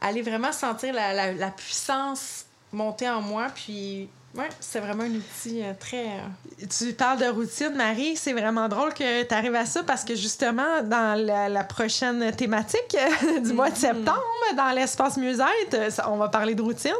aller 0.00 0.22
vraiment 0.22 0.50
sentir 0.50 0.92
la, 0.92 1.32
la 1.32 1.50
puissance 1.50 2.46
monter 2.72 3.08
en 3.08 3.20
moi, 3.20 3.48
puis 3.54 4.08
oui, 4.34 4.44
c'est 4.60 4.80
vraiment 4.80 5.04
un 5.04 5.10
outil 5.10 5.62
euh, 5.62 5.72
très. 5.78 6.06
Euh, 6.06 6.66
tu 6.70 6.94
parles 6.94 7.18
de 7.18 7.26
routine, 7.26 7.74
Marie. 7.76 8.16
C'est 8.16 8.32
vraiment 8.32 8.66
drôle 8.66 8.94
que 8.94 9.24
tu 9.24 9.34
arrives 9.34 9.54
à 9.54 9.66
ça 9.66 9.82
parce 9.82 10.04
que 10.04 10.14
justement, 10.14 10.82
dans 10.82 11.18
la, 11.22 11.64
prochaine 11.64 12.34
thématique 12.34 12.96
du 13.44 13.52
mois 13.52 13.68
de 13.68 13.74
mm-hmm. 13.74 13.78
septembre, 13.78 14.22
dans 14.56 14.70
l'espace 14.74 15.18
mieux-être, 15.18 16.02
on 16.08 16.16
va 16.16 16.28
parler 16.28 16.54
de 16.54 16.62
routine. 16.62 16.92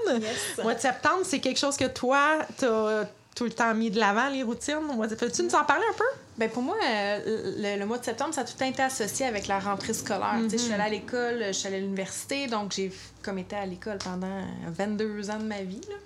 Le 0.58 0.62
mois 0.62 0.74
de 0.74 0.80
septembre, 0.80 1.20
c'est 1.24 1.40
quelque 1.40 1.58
chose 1.58 1.76
que 1.76 1.86
toi, 1.86 2.38
tu 2.58 2.66
as 2.66 3.06
tout 3.34 3.44
le 3.44 3.50
temps 3.50 3.74
mis 3.74 3.90
de 3.90 3.98
l'avant, 3.98 4.28
les 4.28 4.42
routines. 4.42 4.76
Peux-tu 5.18 5.42
nous 5.44 5.54
en 5.54 5.64
parler 5.64 5.84
un 5.90 5.96
peu? 5.96 6.04
Ben 6.36 6.50
pour 6.50 6.62
moi, 6.62 6.76
euh, 6.84 7.78
le, 7.78 7.84
mois 7.86 7.98
de 7.98 8.04
septembre, 8.04 8.34
ça 8.34 8.42
a 8.42 8.44
tout 8.44 8.52
le 8.54 8.58
temps 8.58 8.70
été 8.70 8.82
associé 8.82 9.24
avec 9.24 9.46
la 9.46 9.58
rentrée 9.58 9.94
scolaire. 9.94 10.38
Je 10.50 10.56
suis 10.56 10.70
mm-hmm. 10.70 10.74
allée 10.74 10.82
à 10.82 10.88
l'école, 10.90 11.44
je 11.46 11.52
suis 11.52 11.68
allée 11.68 11.78
à 11.78 11.80
l'université, 11.80 12.46
donc 12.46 12.72
j'ai 12.72 12.92
comme 13.22 13.38
été 13.38 13.56
à 13.56 13.64
l'école 13.64 13.98
pendant 13.98 14.42
22 14.68 15.30
ans 15.30 15.38
de 15.38 15.44
ma 15.44 15.62
vie. 15.62 15.80
Là. 15.88 15.96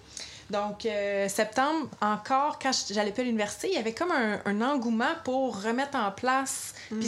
Donc, 0.50 0.87
euh, 0.87 1.29
septembre, 1.29 1.88
encore, 2.00 2.59
quand 2.61 2.71
j'allais 2.91 3.11
pas 3.11 3.23
à 3.23 3.25
l'université, 3.25 3.69
il 3.69 3.75
y 3.75 3.79
avait 3.79 3.95
comme 3.95 4.12
un, 4.12 4.61
engouement 4.61 5.15
pour 5.25 5.62
remettre 5.62 5.99
en 5.99 6.11
place, 6.12 6.75
mm. 6.91 7.03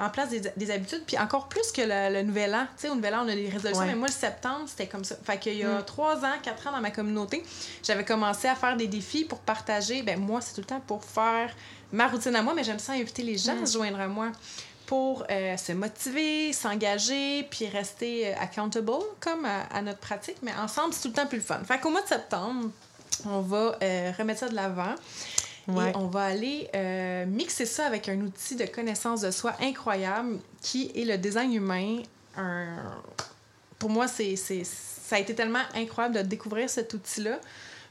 en 0.00 0.10
place 0.10 0.28
des, 0.28 0.70
habitudes, 0.70 1.02
puis 1.06 1.18
encore 1.18 1.48
plus 1.48 1.72
que 1.72 1.80
le, 1.82 2.22
nouvel 2.22 2.54
an. 2.54 2.66
Tu 2.76 2.82
sais, 2.82 2.88
au 2.90 2.94
nouvel 2.94 3.14
an, 3.14 3.22
on 3.24 3.28
a 3.28 3.34
des 3.34 3.48
résolutions, 3.48 3.86
mais 3.86 3.94
moi, 3.94 4.08
le 4.08 4.12
septembre, 4.12 4.64
c'était 4.66 4.86
comme 4.86 5.04
ça. 5.04 5.16
Fait 5.24 5.38
qu'il 5.38 5.56
y 5.56 5.64
a 5.64 5.80
mm. 5.80 5.84
trois 5.84 6.16
ans, 6.24 6.34
quatre 6.42 6.66
ans 6.66 6.72
dans 6.72 6.80
ma 6.80 6.90
communauté, 6.90 7.42
j'avais 7.82 8.04
commencé 8.04 8.46
à 8.48 8.54
faire 8.54 8.76
des 8.76 8.88
défis 8.88 9.24
pour 9.24 9.38
partager. 9.38 10.02
Ben 10.02 10.20
moi, 10.20 10.40
c'est 10.40 10.54
tout 10.54 10.60
le 10.60 10.66
temps 10.66 10.82
pour 10.86 11.02
faire 11.02 11.54
ma 11.92 12.08
routine 12.08 12.36
à 12.36 12.42
moi, 12.42 12.52
mais 12.54 12.64
j'aime 12.64 12.78
ça 12.78 12.92
inviter 12.92 13.22
les 13.22 13.38
gens 13.38 13.52
à 13.52 13.62
mm. 13.62 13.66
se 13.66 13.72
joindre 13.72 14.00
à 14.00 14.08
moi 14.08 14.32
pour 14.86 15.24
euh, 15.30 15.56
se 15.56 15.72
motiver, 15.72 16.52
s'engager, 16.52 17.42
puis 17.50 17.66
rester 17.66 18.28
euh, 18.28 18.38
accountable 18.40 18.92
comme 19.20 19.44
à, 19.44 19.82
notre 19.82 19.98
pratique. 19.98 20.36
Mais 20.42 20.54
ensemble, 20.54 20.94
c'est 20.94 21.02
tout 21.02 21.08
le 21.08 21.14
temps 21.14 21.26
plus 21.26 21.38
le 21.38 21.44
fun. 21.44 21.60
Fait 21.64 21.78
qu'au 21.78 21.90
mois 21.90 22.02
de 22.02 22.08
septembre, 22.08 22.70
on 23.26 23.40
va 23.40 23.76
euh, 23.82 24.12
remettre 24.16 24.40
ça 24.40 24.48
de 24.48 24.54
l'avant. 24.54 24.94
Et 25.68 25.96
on 25.96 26.06
va 26.06 26.22
aller 26.22 26.70
euh, 26.76 27.26
mixer 27.26 27.66
ça 27.66 27.86
avec 27.86 28.08
un 28.08 28.20
outil 28.20 28.54
de 28.54 28.66
connaissance 28.66 29.22
de 29.22 29.32
soi 29.32 29.52
incroyable 29.60 30.38
qui 30.62 30.92
est 30.94 31.04
le 31.04 31.18
design 31.18 31.52
humain. 31.52 32.02
Pour 33.80 33.90
moi, 33.90 34.06
c'est, 34.06 34.36
ça 34.36 35.16
a 35.16 35.18
été 35.18 35.34
tellement 35.34 35.64
incroyable 35.74 36.14
de 36.14 36.22
découvrir 36.22 36.70
cet 36.70 36.94
outil-là 36.94 37.40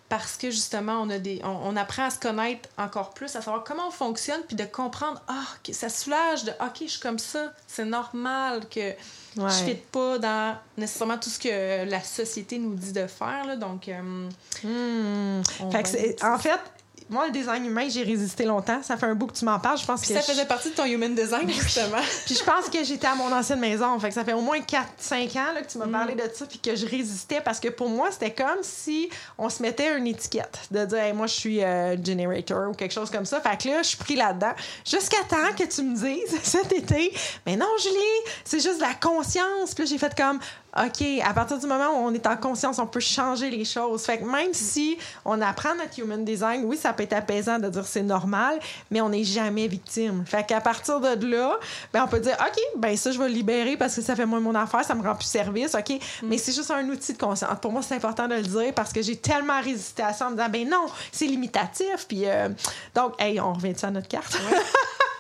parce 0.08 0.38
que 0.38 0.52
justement, 0.52 1.02
on, 1.02 1.10
a 1.10 1.18
des, 1.18 1.42
on, 1.44 1.76
apprend 1.76 2.06
à 2.06 2.10
se 2.12 2.20
connaître 2.20 2.70
encore 2.78 3.14
plus, 3.14 3.36
à 3.36 3.42
savoir 3.42 3.64
comment 3.64 3.88
on 3.88 3.92
fonctionne, 3.92 4.42
puis 4.48 4.56
de 4.56 4.66
comprendre, 4.66 5.22
ah, 5.28 5.46
ça 5.72 5.90
soulage 5.90 6.44
de, 6.44 6.52
OK, 6.52 6.82
je 6.82 6.86
suis 6.86 7.00
comme 7.00 7.18
ça, 7.18 7.54
c'est 7.68 7.86
normal 7.86 8.68
que 8.70 8.94
je 9.36 9.42
ne 9.42 9.50
fit 9.50 9.76
pas 9.92 10.20
dans 10.20 10.58
nécessairement 10.78 11.18
tout 11.18 11.30
ce 11.30 11.40
que 11.40 11.90
la 11.90 12.02
société 12.02 12.60
nous 12.60 12.76
dit 12.76 12.94
de 12.94 13.08
faire. 13.08 13.46
Là, 13.46 13.56
donc, 13.56 13.90
euh, 13.90 14.30
hmm. 14.64 15.42
en 15.60 16.38
fait, 16.38 16.60
moi, 17.08 17.28
le 17.28 17.32
design 17.32 17.64
humain, 17.66 17.88
j'ai 17.88 18.04
résisté 18.04 18.46
longtemps. 18.46 18.82
Ça 18.82 18.98
fait 18.98 19.06
un 19.06 19.14
bout 19.14 19.28
que 19.28 19.34
tu 19.34 19.46
m'en 19.46 19.60
parles. 19.60 19.78
Je 19.78 19.86
pense 19.86 20.02
que 20.02 20.08
ça 20.08 20.22
faisait 20.22 20.46
partie 20.46 20.72
de 20.72 20.76
ton 20.76 20.86
human 20.86 21.14
design, 21.14 21.48
justement. 21.52 22.02
puis 22.26 22.36
je 22.36 22.44
pense 22.44 22.68
que 22.68 22.84
j'étais 22.84 23.06
à 23.06 23.14
mon 23.14 23.32
ancienne 23.32 23.60
maison. 23.60 24.00
Fait 24.00 24.08
que 24.08 24.16
ça 24.16 24.26
fait 24.26 24.34
au 24.34 24.42
moins 24.42 24.60
4-5 24.60 25.38
ans 25.38 25.54
là, 25.54 25.62
que 25.62 25.72
tu 25.72 25.78
m'as 25.78 25.88
parlé 25.88 26.16
mm. 26.16 26.18
de 26.18 26.34
ça, 26.34 26.46
puis 26.48 26.58
que 26.58 26.76
je 26.76 26.88
résistais 26.88 27.42
parce 27.42 27.60
que 27.60 27.68
pour 27.68 27.90
moi, 27.90 28.10
c'était 28.12 28.34
comme 28.34 28.58
si 28.64 29.10
on 29.38 29.50
se 29.50 29.62
mettait 29.62 29.96
une 29.98 30.08
étiquette 30.08 30.62
de 30.72 30.84
dire, 30.86 31.14
moi, 31.14 31.28
je 31.28 31.34
suis 31.34 31.64
euh, 31.64 31.96
generator 32.04 32.72
ou 32.72 32.74
quelque 32.74 32.94
chose 32.94 33.12
comme 33.12 33.26
ça. 33.26 33.40
Fait 33.40 33.62
que 33.62 33.70
là, 33.70 33.84
je 33.84 33.90
suis 33.90 33.98
pris 33.98 34.16
là-dedans. 34.16 34.54
Jusqu'à 34.84 35.24
temps 35.30 35.54
que 35.58 35.64
tu 35.64 35.84
me 35.84 35.96
dises 35.96 36.40
cet 36.44 36.72
été, 36.72 37.14
mais 37.46 37.56
non, 37.56 37.70
Julie, 37.84 38.34
c'est 38.44 38.60
juste 38.60 38.78
de 38.78 38.84
la 38.84 38.96
conscience. 38.96 39.76
Puis 39.76 39.86
j'ai 39.86 40.00
fait 40.00 40.16
comme, 40.16 40.40
OK, 40.78 41.06
à 41.24 41.34
partir 41.34 41.58
du 41.58 41.68
moment 41.68 41.90
où 41.92 42.08
on 42.08 42.14
est 42.14 42.28
en 42.28 42.36
conscience, 42.36 42.80
on 42.80 42.88
peut 42.88 43.00
changer 43.00 43.50
les 43.50 43.64
choses. 43.64 44.04
Fait 44.04 44.18
que 44.18 44.26
même 44.26 44.54
si 44.54 44.98
on 45.24 45.40
apprend 45.42 45.74
notre 45.76 45.98
human 45.98 46.26
design, 46.26 46.64
oui, 46.66 46.76
ça 46.76 46.92
peut 46.92 47.04
être 47.04 47.14
apaisant 47.14 47.60
de 47.60 47.70
dire 47.70 47.86
c'est 47.86 48.04
normal, 48.04 48.60
mais 48.92 49.00
on 49.00 49.10
n'est 49.10 49.24
jamais 49.24 49.68
victime. 49.68 50.26
Fait 50.26 50.46
qu'à 50.46 50.60
partir 50.60 51.00
de 51.00 51.26
là, 51.26 51.58
ben 51.94 52.04
on 52.04 52.08
peut 52.08 52.20
dire 52.20 52.36
OK, 52.40 52.60
ben 52.78 52.98
ça 52.98 53.12
je 53.12 53.20
vais 53.20 53.30
le 53.30 53.34
libérer 53.34 53.78
parce 53.78 53.96
que 53.96 54.02
ça 54.02 54.16
fait 54.16 54.26
moins 54.26 54.42
mon 54.42 54.56
affaire, 54.56 54.84
ça 54.84 54.96
me 54.96 55.02
rend 55.02 55.16
plus 55.16 55.26
service, 55.26 55.76
OK, 55.76 55.92
mm. 55.92 56.28
mais 56.28 56.38
c'est 56.38 56.54
juste 56.54 56.72
un 56.72 56.88
outil 56.90 57.14
de 57.14 57.18
conscience. 57.18 57.58
Pour 57.62 57.72
moi, 57.72 57.82
c'est 57.82 57.96
important 57.96 58.28
de 58.28 58.36
le 58.36 58.42
dire 58.42 58.74
parce 58.74 58.92
que 58.92 59.02
j'ai 59.02 59.16
tellement 59.16 59.62
résisté 59.62 60.04
à 60.04 60.12
ça 60.12 60.28
en 60.28 60.32
me 60.32 60.36
disant 60.36 60.50
ben 60.50 60.68
non, 60.68 60.88
c'est 61.12 61.28
limitatif 61.28 62.06
puis 62.08 62.24
euh, 62.26 62.50
donc 62.94 63.14
hey, 63.20 63.40
on 63.40 63.54
revient 63.54 63.76
à 63.82 63.92
notre 63.92 64.10
carte? 64.10 64.38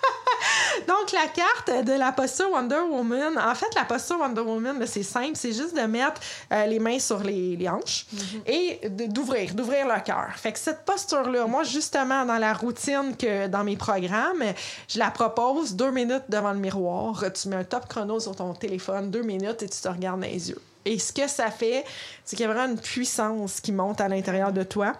Donc, 0.87 1.11
la 1.11 1.27
carte 1.27 1.85
de 1.85 1.93
la 1.93 2.11
posture 2.11 2.49
Wonder 2.51 2.81
Woman, 2.89 3.37
en 3.37 3.55
fait, 3.55 3.73
la 3.75 3.85
posture 3.85 4.19
Wonder 4.19 4.41
Woman, 4.41 4.77
ben, 4.77 4.87
c'est 4.87 5.03
simple, 5.03 5.35
c'est 5.35 5.53
juste 5.53 5.75
de 5.75 5.81
mettre 5.81 6.21
euh, 6.51 6.65
les 6.65 6.79
mains 6.79 6.99
sur 6.99 7.19
les, 7.23 7.57
hanches 7.67 8.05
mhm. 8.11 8.41
et 8.45 8.89
d'ouvrir, 8.89 9.53
d'ouvrir 9.53 9.87
le 9.87 10.01
cœur. 10.01 10.31
Fait 10.35 10.51
que 10.51 10.59
cette 10.59 10.85
posture-là, 10.85 11.45
moi, 11.47 11.63
justement, 11.63 12.25
dans 12.25 12.37
la 12.37 12.53
routine 12.53 13.15
que 13.17 13.47
dans 13.47 13.63
mes 13.63 13.77
programmes, 13.77 14.43
je 14.87 14.99
la 14.99 15.11
propose 15.11 15.75
deux 15.75 15.91
minutes 15.91 16.25
devant 16.29 16.51
le 16.51 16.59
miroir. 16.59 17.23
Tu 17.33 17.47
mets 17.49 17.57
un 17.57 17.63
top 17.63 17.87
chrono 17.87 18.19
sur 18.19 18.35
ton 18.35 18.53
téléphone, 18.53 19.09
deux 19.09 19.23
minutes, 19.23 19.63
et 19.63 19.69
tu 19.69 19.79
te 19.79 19.87
regardes 19.87 20.21
dans 20.21 20.27
les 20.27 20.49
yeux. 20.49 20.61
Et 20.85 20.99
ce 20.99 21.11
que 21.11 21.27
ça 21.27 21.49
fait, 21.49 21.83
c'est 22.23 22.35
qu'il 22.35 22.45
y 22.45 22.49
a 22.49 22.53
vraiment 22.53 22.71
une 22.71 22.79
puissance 22.79 23.59
qui 23.59 23.71
monte 23.71 23.99
à 23.99 24.07
l'intérieur 24.07 24.53
de 24.53 24.61
toi. 24.61 24.93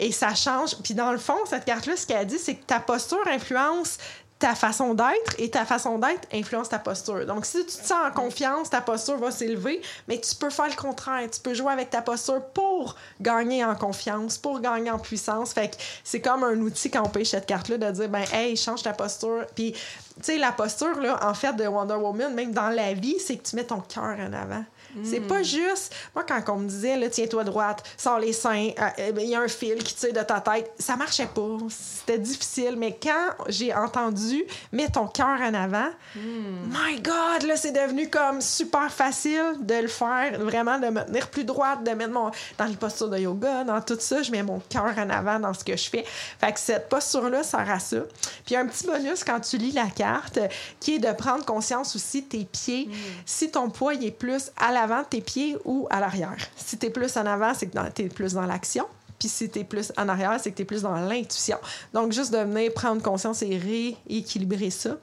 Et 0.00 0.10
ça 0.10 0.34
change. 0.34 0.76
Puis 0.82 0.94
dans 0.94 1.12
le 1.12 1.18
fond, 1.18 1.36
cette 1.48 1.64
carte-là, 1.64 1.96
ce 1.96 2.06
qu'elle 2.06 2.26
dit, 2.26 2.38
c'est 2.38 2.56
que 2.56 2.64
ta 2.64 2.80
posture 2.80 3.22
influence 3.28 3.98
ta 4.38 4.54
façon 4.54 4.94
d'être 4.94 5.34
et 5.38 5.50
ta 5.50 5.64
façon 5.64 5.98
d'être 5.98 6.28
influence 6.32 6.68
ta 6.68 6.78
posture. 6.78 7.26
Donc, 7.26 7.44
si 7.44 7.58
tu 7.66 7.76
te 7.76 7.86
sens 7.86 8.06
en 8.06 8.10
confiance, 8.12 8.70
ta 8.70 8.80
posture 8.80 9.18
va 9.18 9.30
s'élever, 9.30 9.82
mais 10.06 10.20
tu 10.20 10.34
peux 10.36 10.50
faire 10.50 10.68
le 10.68 10.76
contraire. 10.76 11.28
Tu 11.30 11.40
peux 11.40 11.54
jouer 11.54 11.72
avec 11.72 11.90
ta 11.90 12.02
posture 12.02 12.44
pour 12.54 12.94
gagner 13.20 13.64
en 13.64 13.74
confiance, 13.74 14.38
pour 14.38 14.60
gagner 14.60 14.90
en 14.90 14.98
puissance. 14.98 15.52
Fait 15.52 15.68
que 15.70 15.76
c'est 16.04 16.20
comme 16.20 16.44
un 16.44 16.58
outil 16.60 16.90
quand 16.90 17.02
on 17.04 17.08
pêche 17.08 17.30
cette 17.30 17.46
carte-là 17.46 17.78
de 17.78 17.90
dire, 17.90 18.08
ben, 18.08 18.24
hey, 18.32 18.56
change 18.56 18.82
ta 18.82 18.92
posture. 18.92 19.44
Puis, 19.56 19.72
tu 19.72 19.78
sais, 20.22 20.38
la 20.38 20.52
posture, 20.52 21.00
là, 21.00 21.18
en 21.22 21.34
fait, 21.34 21.54
de 21.54 21.66
Wonder 21.66 21.94
Woman, 21.94 22.32
même 22.34 22.52
dans 22.52 22.68
la 22.68 22.94
vie, 22.94 23.16
c'est 23.18 23.36
que 23.36 23.48
tu 23.48 23.56
mets 23.56 23.64
ton 23.64 23.80
cœur 23.80 24.16
en 24.20 24.32
avant. 24.32 24.64
C'est 25.04 25.20
pas 25.20 25.42
juste. 25.42 25.94
Moi, 26.14 26.24
quand 26.26 26.42
on 26.48 26.58
me 26.58 26.68
disait, 26.68 27.08
tiens-toi 27.10 27.44
droite, 27.44 27.82
sors 27.96 28.18
les 28.18 28.32
seins, 28.32 28.70
euh, 28.78 28.88
euh, 28.98 29.12
il 29.18 29.28
y 29.28 29.34
a 29.34 29.40
un 29.40 29.48
fil 29.48 29.82
qui 29.82 29.94
tire 29.94 30.12
de 30.12 30.22
ta 30.22 30.40
tête, 30.40 30.72
ça 30.78 30.96
marchait 30.96 31.26
pas. 31.26 31.58
C'était 31.68 32.18
difficile. 32.18 32.74
Mais 32.76 32.98
quand 33.00 33.44
j'ai 33.48 33.74
entendu, 33.74 34.44
mets 34.72 34.88
ton 34.88 35.06
cœur 35.06 35.40
en 35.40 35.54
avant, 35.54 35.90
hmm. 36.16 36.70
my 36.70 37.00
God, 37.00 37.46
là, 37.46 37.56
c'est 37.56 37.72
devenu 37.72 38.08
comme 38.08 38.40
super 38.40 38.90
facile 38.90 39.56
de 39.60 39.74
le 39.74 39.88
faire, 39.88 40.40
vraiment, 40.40 40.78
de 40.78 40.88
me 40.88 41.04
tenir 41.04 41.28
plus 41.30 41.44
droite, 41.44 41.84
de 41.84 41.90
mettre 41.90 42.12
mon. 42.12 42.30
Dans 42.56 42.64
les 42.64 42.76
postures 42.76 43.08
de 43.08 43.18
yoga, 43.18 43.64
dans 43.64 43.80
tout 43.80 43.96
ça, 44.00 44.22
je 44.22 44.30
mets 44.30 44.42
mon 44.42 44.60
cœur 44.68 44.94
en 44.96 45.10
avant 45.10 45.38
dans 45.38 45.54
ce 45.54 45.64
que 45.64 45.76
je 45.76 45.88
fais. 45.88 46.04
Fait 46.40 46.52
que 46.52 46.60
cette 46.60 46.88
posture-là 46.88 47.42
sert 47.42 47.70
à 47.70 47.78
ça. 47.78 47.98
Puis 48.44 48.56
un 48.56 48.66
petit 48.66 48.86
bonus 48.86 49.24
quand 49.24 49.40
tu 49.40 49.58
lis 49.58 49.72
la 49.72 49.86
carte, 49.86 50.38
qui 50.80 50.94
est 50.94 50.98
de 50.98 51.12
prendre 51.12 51.44
conscience 51.44 51.94
aussi 51.94 52.24
tes 52.24 52.44
pieds. 52.44 52.86
Hmm. 52.86 52.94
Si 53.26 53.50
ton 53.50 53.70
poids 53.70 53.94
il 53.94 54.04
est 54.04 54.10
plus 54.10 54.50
à 54.56 54.72
l'avant, 54.80 55.02
de 55.02 55.06
tes 55.06 55.20
pieds 55.20 55.56
ou 55.64 55.86
à 55.90 56.00
l'arrière. 56.00 56.36
Si 56.56 56.78
tu 56.78 56.86
es 56.86 56.90
plus 56.90 57.16
en 57.16 57.26
avant, 57.26 57.54
c'est 57.54 57.66
que 57.66 57.90
tu 57.94 58.02
es 58.02 58.08
plus 58.08 58.34
dans 58.34 58.46
l'action. 58.46 58.86
Puis 59.18 59.28
si 59.28 59.48
tu 59.50 59.60
es 59.60 59.64
plus 59.64 59.92
en 59.96 60.08
arrière, 60.08 60.38
c'est 60.40 60.50
que 60.50 60.56
tu 60.56 60.62
es 60.62 60.64
plus 60.64 60.82
dans 60.82 60.94
l'intuition. 60.94 61.58
Donc, 61.92 62.12
juste 62.12 62.32
de 62.32 62.38
venir 62.38 62.72
prendre 62.72 63.02
conscience 63.02 63.42
et 63.42 63.58
rééquilibrer 63.58 64.70
ça 64.70 64.96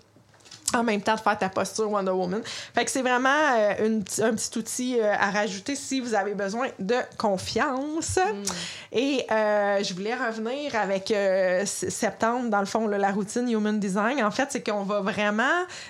en 0.73 0.83
même 0.83 1.01
temps 1.01 1.15
de 1.15 1.19
faire 1.19 1.37
ta 1.37 1.49
posture 1.49 1.89
Wonder 1.89 2.11
Woman. 2.11 2.41
Fait 2.73 2.85
que 2.85 2.91
c'est 2.91 3.01
vraiment 3.01 3.29
euh, 3.29 3.99
un 4.21 4.33
petit 4.33 4.57
outil 4.57 4.99
euh, 4.99 5.13
à 5.13 5.31
rajouter 5.31 5.75
si 5.75 5.99
vous 5.99 6.13
avez 6.13 6.33
besoin 6.33 6.67
de 6.79 6.95
confiance. 7.17 8.17
Mm. 8.17 8.43
Et 8.93 9.25
euh, 9.31 9.83
je 9.83 9.93
voulais 9.93 10.15
revenir 10.15 10.75
avec 10.75 11.13
septembre, 11.65 12.49
dans 12.49 12.59
le 12.59 12.65
fond, 12.65 12.87
la 12.87 13.11
routine 13.11 13.49
Human 13.49 13.79
Design. 13.79 14.23
En 14.23 14.31
fait, 14.31 14.47
c'est 14.51 14.63
qu'on 14.63 14.83
va 14.83 15.01
vraiment 15.01 15.43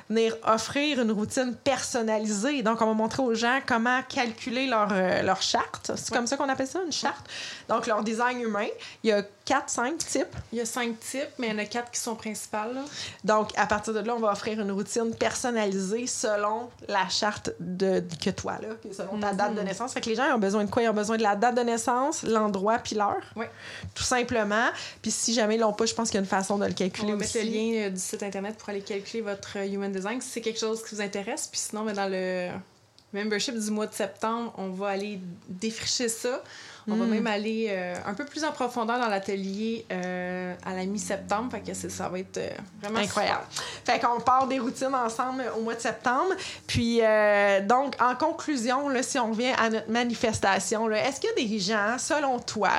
venir 0.10 0.36
offrir 0.44 1.02
une 1.02 1.12
routine 1.12 1.56
personnalisée. 1.64 2.64
Donc, 2.64 2.82
on 2.82 2.88
va 2.88 2.94
montrer 2.94 3.24
aux 3.24 3.34
gens 3.34 3.60
comment 3.66 4.02
calculer 4.04 4.68
leur, 4.68 4.90
leur 5.24 5.42
charte. 5.42 5.92
C'est 5.96 6.14
comme 6.14 6.28
ça 6.28 6.38
qu'on 6.38 6.50
appelle 6.50 6.68
ça, 6.68 6.80
une 6.86 6.92
charte? 6.92 7.26
Donc, 7.70 7.88
leur 7.88 8.04
design 8.04 8.42
humain. 8.42 8.68
Il 9.04 9.10
y 9.10 9.14
a 9.14 9.24
quatre, 9.46 9.70
cinq 9.70 10.00
types. 10.00 10.36
Il 10.52 10.58
y 10.58 10.62
a 10.62 10.66
cinq 10.66 11.00
types, 11.00 11.30
mais 11.38 11.48
il 11.48 11.54
y 11.54 11.56
en 11.56 11.60
a 11.60 11.66
quatre 11.66 11.92
qui 11.92 12.00
sont 12.00 12.16
principales. 12.16 12.78
Donc, 13.24 13.52
à 13.56 13.68
partir 13.68 13.94
de 13.94 14.00
là, 14.00 14.16
on 14.16 14.20
va 14.20 14.32
offrir 14.32 14.60
une 14.60 14.72
routine 14.72 15.14
personnalisée 15.16 16.08
selon 16.08 16.70
la 16.88 17.08
charte 17.08 17.52
de, 17.60 18.04
que 18.24 18.32
toi, 18.32 18.58
là, 18.62 18.70
selon 18.92 19.20
ta 19.20 19.34
date 19.34 19.54
de 19.54 19.60
mhm. 19.60 19.68
naissance. 19.68 19.94
Fait 19.94 20.02
que 20.02 20.10
les 20.10 20.16
gens 20.16 20.36
ont 20.36 20.40
besoin 20.40 20.66
de 20.66 20.70
quoi? 20.70 20.82
Ils 20.82 20.90
ont 20.90 20.94
besoin 20.94 21.18
de 21.18 21.24
la 21.24 21.36
date 21.36 21.56
de 21.56 21.62
naissance, 21.62 22.24
l'endroit 22.24 22.80
puis 22.80 22.96
l'heure. 22.96 23.24
Oui. 23.36 23.46
Tout 23.94 24.04
simplement. 24.04 24.70
Puis 25.02 25.12
si 25.12 25.34
jamais 25.34 25.56
ils 25.56 25.62
l'ont 25.62 25.74
pas, 25.74 25.86
je 25.86 25.94
pense 25.94 26.10
qu'il 26.10 26.16
y 26.16 26.20
a 26.20 26.24
une 26.24 26.30
façon 26.30 26.58
de 26.58 26.66
le 26.66 26.74
calculer 26.74 27.10
on 27.10 27.12
va 27.12 27.18
mettre 27.18 27.38
le 27.38 27.44
lien 27.44 27.86
euh, 27.86 27.90
du 27.92 28.00
site 28.00 28.24
Internet 28.24 28.58
pour 28.58 28.70
aller 28.70 28.82
calculer 28.82 29.22
votre 29.22 29.60
euh, 29.60 29.68
Human 29.68 29.92
Design 29.92 30.20
si 30.22 30.30
c'est 30.30 30.42
quelque 30.42 30.60
chose 30.60 30.84
qui 30.84 30.96
vous 30.96 31.02
intéresse. 31.02 31.48
Puis 31.48 31.60
sinon, 31.60 31.86
ben, 31.86 31.94
dans 31.94 32.10
le 32.10 32.50
membership 33.14 33.58
du 33.58 33.70
mois 33.72 33.88
de 33.88 33.94
septembre, 33.94 34.54
on 34.58 34.70
va 34.70 34.90
aller 34.90 35.20
défricher 35.48 36.10
ça. 36.10 36.42
On 36.88 36.96
va 36.96 37.06
hmm. 37.06 37.10
même 37.10 37.28
aller 37.28 37.68
euh, 37.70 37.96
un 38.06 38.14
peu 38.14 38.26
plus 38.26 38.44
en 38.44 38.52
profondeur 38.52 39.00
dans 39.00 39.08
l'atelier 39.08 39.86
euh, 39.92 40.54
à 40.64 40.76
la 40.76 40.86
mi-septembre. 40.86 41.52
Fait 41.52 41.62
que 41.62 41.74
ça 41.74 42.10
va 42.10 42.20
être 42.20 42.38
euh, 42.38 42.50
vraiment 42.82 43.00
incroyable. 43.00 43.46
Fait 43.84 44.00
qu'on 44.00 44.20
part 44.20 44.48
des 44.48 44.60
routines 44.60 44.94
ensemble 44.94 45.46
au 45.58 45.62
mois 45.62 45.74
de 45.74 45.80
septembre. 45.80 46.34
Puis, 46.68 47.02
donc, 47.68 47.96
en 48.02 48.16
conclusion, 48.16 48.90
là, 48.90 49.02
si 49.02 49.18
on 49.18 49.32
revient 49.32 49.54
à 49.58 49.70
notre 49.70 49.90
manifestation, 49.90 50.90
est-ce 50.92 51.20
qu'il 51.20 51.30
y 51.30 51.34
a 51.34 51.48
des 51.48 51.60
gens, 51.60 51.98
selon 51.98 52.40
toi, 52.40 52.70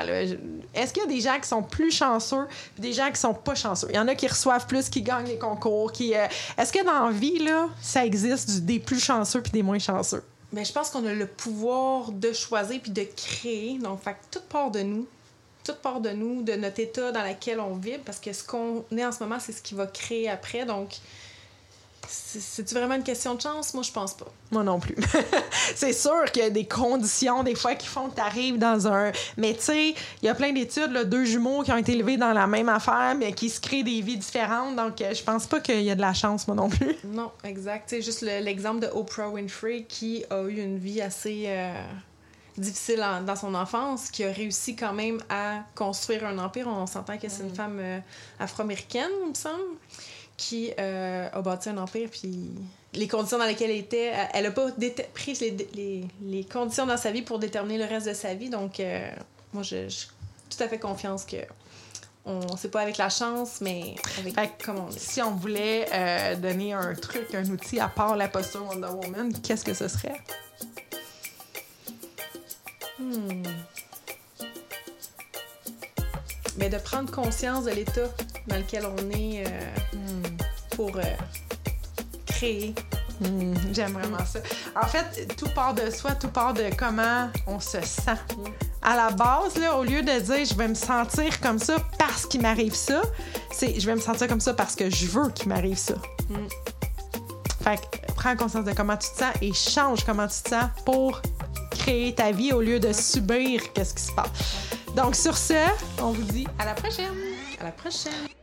est-ce 0.75 0.93
qu'il 0.93 1.03
y 1.03 1.07
a 1.07 1.09
des 1.09 1.21
gens 1.21 1.39
qui 1.41 1.49
sont 1.49 1.63
plus 1.63 1.91
chanceux 1.91 2.47
et 2.79 2.81
des 2.81 2.93
gens 2.93 3.11
qui 3.11 3.21
sont 3.21 3.35
pas 3.35 3.55
chanceux? 3.55 3.89
Il 3.91 3.97
y 3.97 3.99
en 3.99 4.09
a 4.09 4.15
qui 4.15 4.29
reçoivent 4.29 4.67
plus, 4.67 4.89
qui 4.89 5.03
gagnent 5.03 5.27
les 5.27 5.39
concours. 5.39 5.93
qui 5.93 6.13
Est-ce 6.13 6.73
que 6.73 6.85
dans 6.85 7.07
la 7.07 7.13
vie, 7.13 7.39
là, 7.39 7.69
ça 7.81 8.05
existe 8.05 8.61
des 8.61 8.79
plus 8.79 9.03
chanceux 9.03 9.41
puis 9.41 9.53
des 9.53 9.63
moins 9.63 9.79
chanceux? 9.79 10.23
Mais 10.53 10.65
je 10.65 10.73
pense 10.73 10.91
qu'on 10.91 11.05
a 11.07 11.13
le 11.13 11.27
pouvoir 11.27 12.13
de 12.13 12.33
choisir 12.33 12.81
puis 12.81 12.93
de 12.93 13.03
créer. 13.17 13.79
Donc, 13.79 14.03
fait, 14.03 14.17
toute 14.31 14.45
part 14.45 14.71
de 14.71 14.81
nous, 14.81 15.07
toute 15.65 15.79
part 15.79 16.01
de 16.01 16.11
nous, 16.11 16.43
de 16.43 16.53
notre 16.53 16.81
état 16.81 17.11
dans 17.11 17.23
lequel 17.25 17.61
on 17.61 17.75
vit, 17.75 17.99
parce 18.05 18.21
que 18.21 18.33
ce 18.33 18.45
qu'on 18.45 18.85
est 18.97 19.05
en 19.05 19.13
ce 19.13 19.23
moment, 19.23 19.41
c'est 19.41 19.53
ce 19.53 19.61
qui 19.63 19.75
va 19.75 19.87
créer 19.87 20.29
après. 20.29 20.65
Donc, 20.65 20.97
c'est 22.09 22.73
vraiment 22.73 22.95
une 22.95 23.03
question 23.03 23.35
de 23.35 23.41
chance? 23.41 23.75
Moi, 23.75 23.83
je 23.83 23.93
pense 23.93 24.15
pas. 24.15 24.27
Moi 24.51 24.63
non 24.63 24.79
plus. 24.79 24.97
c'est 25.75 25.93
sûr 25.93 26.25
qu'il 26.33 26.43
y 26.43 26.47
a 26.47 26.51
des 26.51 26.67
conditions, 26.67 27.43
des 27.43 27.55
fois, 27.55 27.75
qui 27.75 27.87
font 27.87 28.09
que 28.09 28.17
tu 28.17 28.21
arrives 28.21 28.59
dans 28.59 28.87
un. 28.87 29.13
Mais 29.37 29.55
tu 29.55 29.63
sais, 29.63 29.95
il 30.23 30.27
y 30.27 30.29
a 30.29 30.35
plein 30.35 30.53
d'études, 30.53 30.93
deux 31.09 31.25
jumeaux 31.25 31.63
qui 31.63 31.73
ont 31.73 31.77
été 31.77 31.93
élevés 31.93 32.17
dans 32.17 32.33
la 32.33 32.47
même 32.47 32.69
affaire, 32.69 33.15
mais 33.19 33.33
qui 33.33 33.51
se 33.51 33.61
créent 33.61 33.83
des 33.83 34.01
vies 34.01 34.19
différentes. 34.19 34.77
Donc, 34.77 35.01
euh, 35.01 35.15
je 35.15 35.23
pense 35.23 35.47
pas 35.47 35.61
qu'il 35.61 35.83
y 35.83 35.91
a 35.91 35.95
de 35.95 36.01
la 36.01 36.15
chance, 36.15 36.47
moi 36.47 36.57
non 36.57 36.69
plus. 36.69 36.95
Non, 37.07 37.31
exact. 37.45 37.85
C'est 37.89 38.03
juste 38.03 38.23
l'exemple 38.23 38.81
de 38.81 38.89
Oprah 38.89 39.29
Winfrey 39.31 39.85
qui 39.89 40.25
a 40.29 40.43
eu 40.43 40.57
une 40.57 40.79
vie 40.79 41.01
assez. 41.01 41.45
Euh, 41.47 41.73
difficile 42.59 43.05
dans 43.27 43.37
son 43.37 43.55
enfance, 43.55 44.11
qui 44.11 44.25
a 44.25 44.33
réussi 44.33 44.77
quand 44.77 44.93
même 44.93 45.19
à 45.29 45.61
construire 45.75 46.25
un 46.25 46.39
empire. 46.39 46.67
On 46.69 46.87
s'entend 46.87 47.19
que 47.19 47.29
c'est 47.29 47.43
une 47.43 47.51
mm. 47.51 47.55
femme 47.55 47.79
euh, 47.79 47.99
afro-américaine, 48.39 49.11
il 49.25 49.29
me 49.29 49.35
semble 49.35 49.63
qui 50.37 50.73
euh, 50.79 51.29
a 51.33 51.43
bâti 51.43 51.69
un 51.69 51.79
empire, 51.79 52.09
puis 52.11 52.51
les 52.93 53.09
conditions 53.09 53.39
dans 53.39 53.45
lesquelles 53.45 53.71
elle 53.71 53.79
était, 53.79 54.13
elle 54.33 54.45
n'a 54.45 54.51
pas 54.51 54.69
pris 55.15 55.35
les, 55.41 56.07
les, 56.23 56.45
conditions 56.45 56.87
dans 56.87 56.97
sa 56.97 57.11
vie 57.11 57.23
pour 57.23 57.39
déterminer 57.39 57.79
le 57.79 57.85
reste 57.85 58.09
de 58.09 58.15
sa 58.15 58.35
vie. 58.35 58.51
Donc, 58.51 58.81
euh, 58.81 59.09
moi, 59.53 59.63
j'ai 59.63 59.89
tout 60.51 60.63
à 60.63 60.69
fait 60.69 60.79
confiance 60.79 61.25
que 61.25 61.37
on 62.29 62.57
sait 62.57 62.71
pas 62.71 62.81
avec 62.81 62.99
la 62.99 63.09
chance, 63.09 63.61
mais 63.61 63.95
avec 64.19 64.35
Fait 64.35 64.49
que 64.59 64.65
comme 64.65 64.79
on 64.79 64.91
est. 64.91 64.99
Si 64.99 65.23
on 65.23 65.37
voulait 65.37 65.87
euh, 65.93 66.35
donner 66.35 66.73
un 66.73 66.95
truc, 66.95 67.33
un 67.35 67.45
outil 67.47 67.79
à 67.79 67.89
part 67.89 68.17
la 68.17 68.29
posture 68.29 68.67
Wonder 68.67 68.89
Woman, 68.89 69.33
qu'est-ce 69.43 69.65
que 69.65 69.75
ce 69.75 69.87
serait? 69.87 70.21
Hmm. 72.99 73.43
Mais 76.59 76.69
de 76.69 76.79
prendre 76.79 77.13
conscience 77.13 77.65
de 77.65 77.71
l'état 77.71 78.09
dans 78.49 78.57
lequel 78.57 78.87
on 78.87 79.11
est 79.11 79.47
euh, 79.47 79.51
pour 80.77 80.95
euh, 80.97 81.03
créer. 82.27 82.75
Hmm, 83.21 83.55
J'aime 83.73 83.93
vraiment 83.93 84.25
ça. 84.27 84.41
En 84.81 84.87
fait, 84.87 85.35
tout 85.37 85.49
part 85.55 85.73
de 85.75 85.91
soi, 85.91 86.13
tout 86.13 86.29
part 86.29 86.53
de 86.53 86.65
comment 86.77 87.31
on 87.47 87.59
se 87.59 87.81
sent. 87.81 88.19
À 88.83 88.95
la 88.95 89.11
base, 89.11 89.57
là, 89.57 89.75
au 89.77 89.85
lieu 89.85 90.03
de 90.03 90.21
dire 90.21 90.45
je 90.45 90.55
vais 90.55 90.69
me 90.69 90.75
sentir 90.75 91.41
comme 91.41 91.59
ça 91.59 91.77
parce 91.99 92.27
qu'il 92.27 92.43
m'arrive 92.43 92.75
ça, 92.75 93.01
c'est 93.51 93.81
je 93.81 93.87
vais 93.87 93.95
me 93.95 94.01
sentir 94.01 94.29
comme 94.29 94.41
ça 94.41 94.53
parce 94.53 94.77
que 94.77 94.91
je 94.91 95.07
veux 95.07 95.31
qu'il 95.31 95.49
m'arrive 95.49 95.79
ça. 95.79 95.95
Mm. 96.29 96.47
Fait 97.65 97.79
que 97.79 98.13
prends 98.13 98.37
conscience 98.37 98.65
de 98.67 98.73
comment 98.73 98.97
tu 98.97 99.09
te 99.11 99.19
sens 99.19 99.35
et 99.41 99.53
change 99.53 100.05
comment 100.05 100.29
tu 100.29 100.43
te 100.43 100.51
sens 100.51 100.67
pour 100.85 101.23
créer 101.71 102.15
ta 102.15 102.33
vie 102.33 102.53
au 102.53 102.61
lieu 102.61 102.79
de 102.79 102.93
subir 102.93 103.73
qu'est-ce 103.73 103.95
qui 103.95 104.03
se 104.03 104.13
passe. 104.13 104.29
Donc 104.95 105.17
sur 105.17 105.37
ce, 105.37 105.55
on 106.03 106.13
vous 106.13 106.23
dit 106.23 106.47
à 106.59 106.67
la 106.67 106.75
prochaine. 106.75 107.15
À 107.61 107.65
la 107.65 107.73
prochaine! 107.73 108.36